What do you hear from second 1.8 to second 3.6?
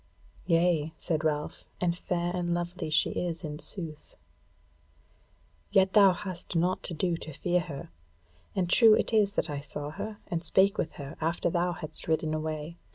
fair and lovely she is in